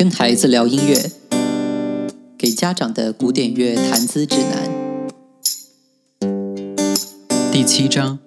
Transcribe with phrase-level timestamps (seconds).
[0.00, 1.10] 跟孩子聊音乐，
[2.38, 5.10] 给家长的古典乐谈资指南。
[7.52, 8.18] 第七章：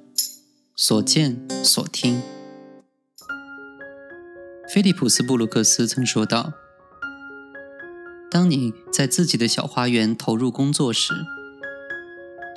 [0.75, 2.21] 所见所听。
[4.71, 6.53] 菲利普斯·布鲁克斯曾说道
[8.29, 11.11] ：“当你在自己的小花园投入工作时，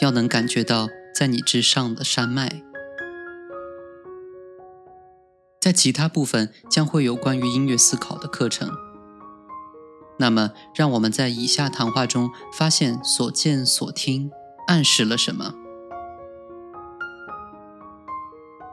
[0.03, 2.61] 要能感觉到在你之上的山脉。”
[5.59, 8.71] 在其他部分将会有关于音乐思考的课程。
[10.19, 14.31] 那么，让我们在以下谈话中发现所见所听
[14.67, 15.55] 暗示了什么。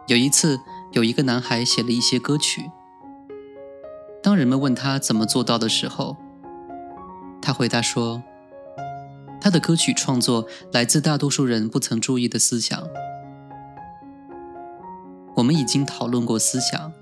[0.07, 0.59] 有一次，
[0.91, 2.71] 有一个男孩写了一些歌曲。
[4.21, 6.15] 当人们问他怎么做到的时候，
[7.41, 8.23] 他回答说
[9.41, 12.87] ：“他的歌曲创作来自大多数人不曾注意的思想。”
[15.35, 16.93] 我们已经讨论过思想，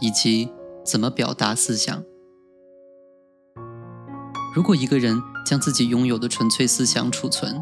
[0.00, 0.52] 以及
[0.84, 2.02] 怎么表达思想。
[4.56, 7.60] 如果一个人将自己拥有的纯粹思想储存，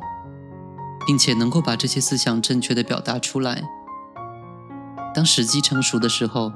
[1.05, 3.65] 并且能够把这些思想正确的表达出来，
[5.13, 6.53] 当时机成熟的时候，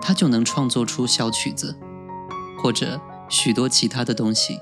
[0.00, 1.76] 他就能创作出小曲子，
[2.62, 4.60] 或者许多其他的东西。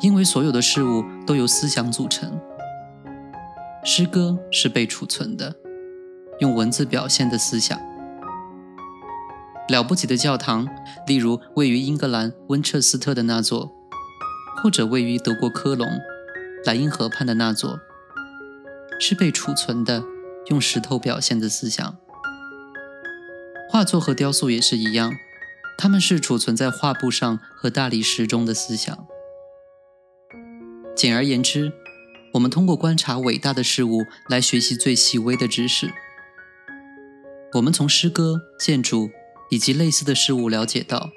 [0.00, 2.40] 因为所有的事物都由思想组成，
[3.84, 5.54] 诗歌是被储存的。
[6.40, 7.78] 用文字表现的思想，
[9.68, 10.68] 了不起的教堂，
[11.06, 13.72] 例如位于英格兰温彻斯特的那座，
[14.62, 15.88] 或者位于德国科隆
[16.64, 17.80] 莱茵河畔的那座，
[19.00, 20.02] 是被储存的
[20.46, 21.96] 用石头表现的思想。
[23.68, 25.12] 画作和雕塑也是一样，
[25.76, 29.06] 它们是储存在画布上和大理石中的思想。
[30.94, 31.72] 简而言之，
[32.34, 35.90] 我们通过观察伟大的事物来学习最细微的知识。
[37.54, 39.10] 我们从诗歌、建筑
[39.50, 41.10] 以及类似的事物了解到，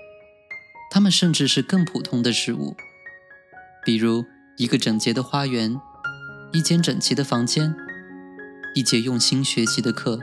[0.91, 2.75] 它们甚至是更普通的事物，
[3.85, 4.25] 比如
[4.57, 5.79] 一个整洁的花园、
[6.51, 7.75] 一间整齐的房间、
[8.75, 10.19] 一节用心学习的课，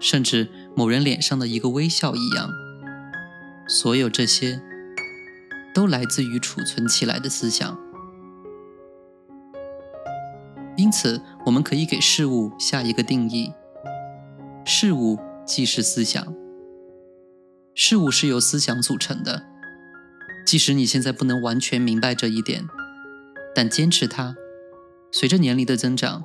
[0.00, 2.48] 甚至某人脸上的一个微笑一样。
[3.66, 4.60] 所有这些
[5.74, 7.78] 都来自于储存起来的思想。
[10.76, 13.52] 因此，我们可以给事物下一个定义。
[14.66, 16.34] 事物即是思想，
[17.74, 19.46] 事物是由思想组成的。
[20.46, 22.68] 即使你现在不能完全明白这一点，
[23.54, 24.36] 但坚持它，
[25.10, 26.24] 随着年龄的增长，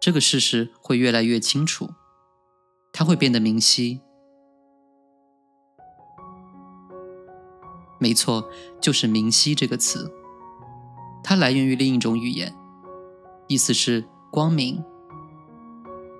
[0.00, 1.90] 这个事实会越来越清楚，
[2.92, 4.00] 它会变得明晰。
[7.98, 8.48] 没错，
[8.80, 10.12] 就是“明晰”这个词，
[11.24, 12.54] 它来源于另一种语言，
[13.48, 14.84] 意思是光明。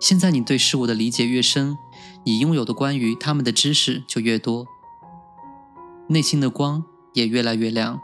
[0.00, 1.76] 现在你对事物的理解越深，
[2.24, 4.66] 你拥有的关于他们的知识就越多，
[6.08, 6.84] 内心的光
[7.14, 8.00] 也越来越亮。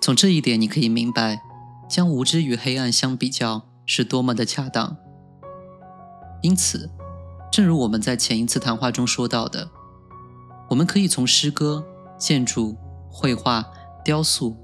[0.00, 1.42] 从这一点，你可以明白，
[1.88, 4.96] 将无知与黑暗相比较是多么的恰当。
[6.42, 6.90] 因此，
[7.52, 9.70] 正如我们在前一次谈话中说到的，
[10.70, 11.84] 我们可以从诗歌、
[12.18, 12.76] 建筑、
[13.10, 13.64] 绘画、
[14.04, 14.56] 雕塑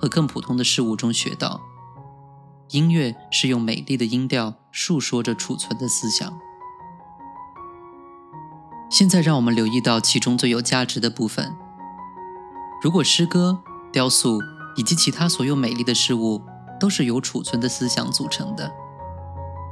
[0.00, 1.60] 和更普通的事物中学到。
[2.70, 6.36] 音乐是用美丽的音调述说着储存的思想。
[8.90, 11.54] 现在，让我们留意到其中最有价值的部分。
[12.82, 13.60] 如果诗歌、
[13.92, 14.40] 雕塑
[14.76, 16.42] 以及其他所有美丽的事物
[16.78, 18.70] 都是由储存的思想组成的，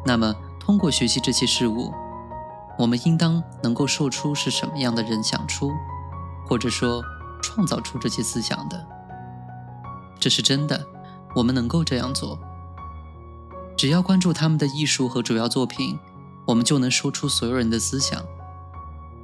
[0.04, 1.92] 那么通过学习这些事物，
[2.78, 5.72] 我们应当能够说出是什么样的人想出，
[6.46, 7.02] 或者说
[7.42, 8.86] 创造出这些思想的。
[10.18, 10.86] 这是真的，
[11.34, 12.38] 我们能够这样做。
[13.76, 15.98] 只要关注他们的艺术和主要作品，
[16.46, 18.24] 我们就能说出所有人的思想。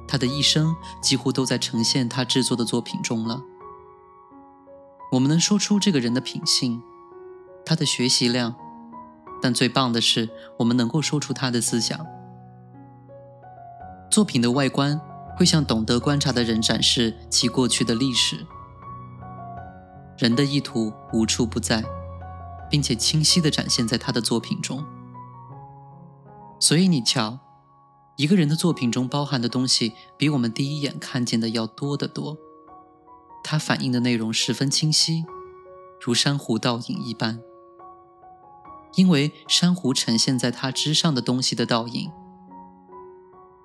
[0.07, 3.41] 他的一生几乎都在呈现他制作的作品中了。
[5.13, 6.81] 我们能说出这个人的品性，
[7.65, 8.55] 他的学习量，
[9.41, 10.29] 但最棒的是，
[10.59, 12.05] 我们能够说出他的思想。
[14.09, 14.99] 作品的外观
[15.37, 18.45] 会向懂得观察的人展示其过去的历史。
[20.17, 21.83] 人的意图无处不在。
[22.71, 24.83] 并且清晰地展现在他的作品中。
[26.59, 27.37] 所以你瞧，
[28.15, 32.37] 一个人的作品中包含的东西比我们第一眼看见的要多得多。
[33.43, 35.25] 它反映的内容十分清晰，
[35.99, 37.41] 如珊瑚倒影一般。
[38.95, 42.11] 因为珊瑚呈现在它之上的东西的倒影，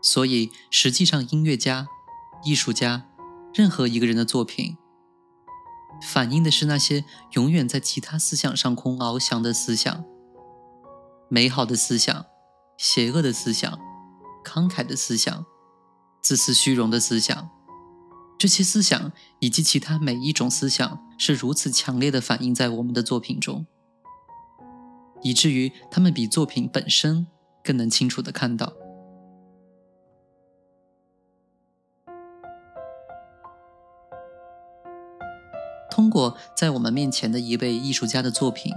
[0.00, 1.88] 所以实际上音乐家、
[2.44, 3.08] 艺术家，
[3.53, 4.76] 任何一个人的作品。
[6.02, 10.04] 反映的是那些永远在其他思想上空翱翔的思想，
[11.28, 12.26] 美好的思想、
[12.76, 13.78] 邪恶的思想、
[14.44, 15.44] 慷慨的思想、
[16.22, 17.50] 自私虚荣的思想，
[18.38, 23.66] 这些思想以及其他每一种思想是如此强烈的反映在我们的作品中，
[25.22, 27.26] 以至于他们比作品本身
[27.64, 28.72] 更能清楚的看到。
[36.17, 38.73] 过在我们面前的一位艺术家的作品，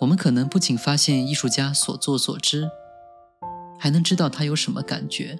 [0.00, 2.70] 我们可能不仅发现艺术家所作所知，
[3.78, 5.38] 还能知道他有什么感觉，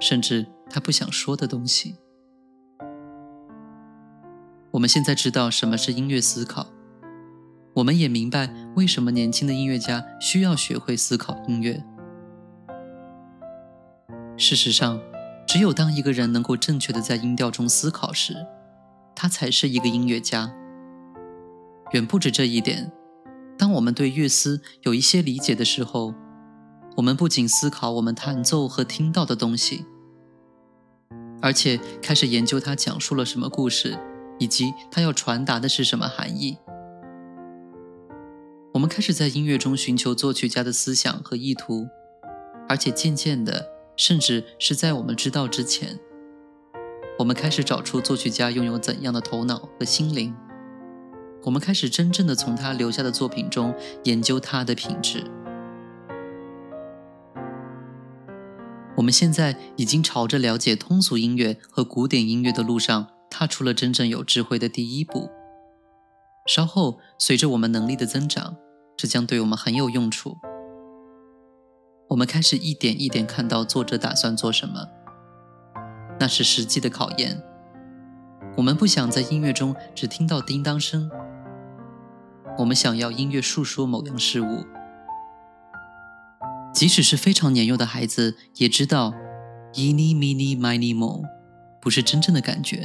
[0.00, 1.96] 甚至他不想说的东西。
[4.70, 6.68] 我们现在知道什么是音乐思考，
[7.74, 11.84] 我们也明白为什么年轻的音乐家需要学会思考音乐。
[14.38, 14.98] 事实上，
[15.46, 18.34] 只有当一个人能够正确的在音调中思考时，
[19.14, 20.54] 他才是一个音乐家。
[21.92, 22.90] 远不止这一点，
[23.56, 26.14] 当我们对乐思有一些理解的时候，
[26.96, 29.84] 我们不仅思考我们弹奏和听到的东西，
[31.40, 33.98] 而且开始研究他讲述了什么故事，
[34.38, 36.58] 以及他要传达的是什么含义。
[38.72, 41.86] 我们开始在音乐中寻求作曲家的思想和意图，
[42.68, 46.00] 而且渐渐的，甚至是在我们知道之前。
[47.16, 50.34] 我们开始找出作曲家拥有怎样的头脑和心灵。
[51.44, 53.72] 我们开始真正的从他留下的作品中
[54.02, 55.24] 研究他的品质。
[58.96, 65.30] 我们现在已经朝着了解通俗音乐和古典音乐的路上踏出了真正有智慧的第一步。
[66.46, 68.56] 稍后，随着我们能力的增长，
[68.96, 70.38] 这将对我们很有用处。
[72.08, 74.88] 我们开始一点一点看到作者打算做什么。
[76.18, 77.42] 那是实际的考验。
[78.56, 81.10] 我们不想在音乐中只听到叮当声，
[82.58, 84.64] 我们想要音乐述说某样事物。
[86.72, 89.12] 即使是非常年幼的孩子也知道
[89.74, 91.22] ，“eeny meeny miny mo”
[91.80, 92.84] 不是真正的感觉，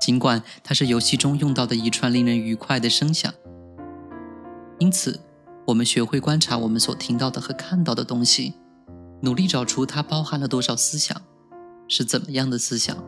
[0.00, 3.32] 尽管它是游戏中用到的一串令人愉快的声响。
[4.78, 5.20] 因此，
[5.66, 8.54] 我们学会观察我们所听到的和看到的东西，
[9.22, 11.20] 努力找出它包含了多少思想。
[11.88, 13.02] 是怎么样的思想？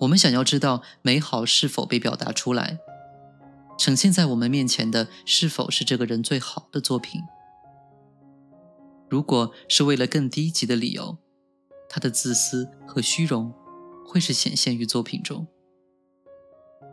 [0.00, 2.78] 我们想要知道美好是否被表达出来，
[3.78, 7.20] 呈现在我们面前的是否是这个人最好的作品？
[9.08, 11.18] 如果是为了更低级的理由，
[11.88, 13.54] 他的自私和虚荣
[14.06, 15.46] 会是显现于作品中。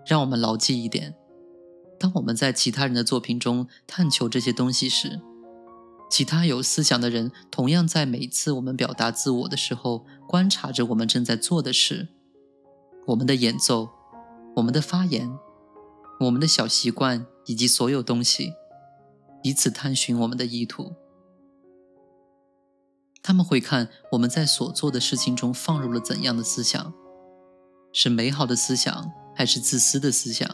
[0.06, 1.16] 让我们牢记一点：
[2.00, 5.20] 当我们在其他人的作品中探求这些东西时，
[6.10, 12.08] 其他有思想的人同样在每次我们表达自我的时候，观察着我们正在做的事，
[13.08, 13.90] 我们的演奏，
[14.56, 15.30] 我们的发言，
[16.22, 18.54] 我们的小习惯以及所有东西，
[19.44, 20.94] 以此探寻我们的意图。
[23.22, 26.94] 他们会看我们在所做的事情中放入了怎样的思想，
[27.92, 30.48] 是美好的思想还是自私的思想？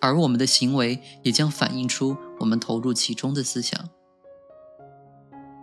[0.00, 3.88] 而我们的行为也将反映出我们投入其中的思想。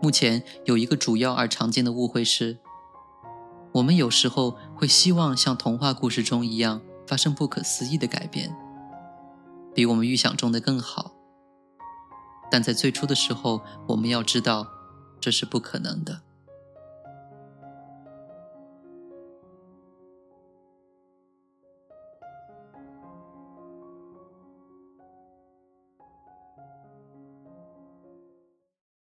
[0.01, 2.59] 目前有一个主要而常见的误会是，
[3.73, 8.55] 我们有时候会希望像童话故事中一样发生不可思议的改变，
[9.73, 11.13] 比我们预想中的更好。
[12.51, 14.67] 但在最初的时候，我们要知道
[15.19, 16.21] 这是不可能的。